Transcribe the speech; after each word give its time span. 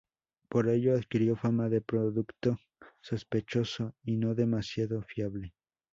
Por 0.49 0.67
ello, 0.67 0.95
adquirió 0.95 1.35
fama 1.35 1.69
de 1.69 1.79
producto 1.79 2.59
sospechoso 3.01 3.93
y 4.03 4.17
no 4.17 4.33
demasiado 4.33 5.03
fiable. 5.03 5.53